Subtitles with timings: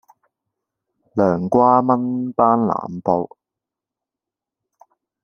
[1.13, 3.29] 涼瓜炆班腩煲